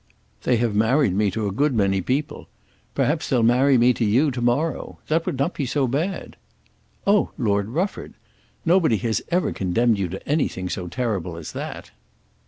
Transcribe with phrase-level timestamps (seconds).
[0.41, 2.47] "They have married me to a good many people.
[2.95, 4.97] Perhaps they'll marry me to you to morrow.
[5.09, 6.37] That would not be so bad."
[7.05, 8.15] "Oh, Lord Rufford!
[8.65, 11.91] Nobody has ever condemned you to anything so terrible as that."